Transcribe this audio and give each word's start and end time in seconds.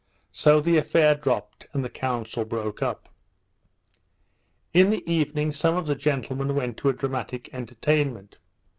So 0.31 0.59
the 0.61 0.77
affair 0.77 1.13
dropt, 1.13 1.67
and 1.73 1.85
the 1.85 1.87
council 1.87 2.43
broke 2.43 2.81
up. 2.81 3.07
In 4.73 4.89
the 4.89 5.07
evening, 5.07 5.53
some 5.53 5.75
of 5.75 5.85
the 5.85 5.93
gentlemen 5.93 6.55
went 6.55 6.77
to 6.77 6.89
a 6.89 6.93
dramatic 6.93 7.53
entertainment. 7.53 8.37